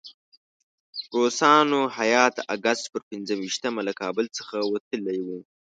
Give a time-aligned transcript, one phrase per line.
[1.17, 5.39] روسانو هیات د اګست پر پنځه ویشتمه له کابل څخه وتلی وو.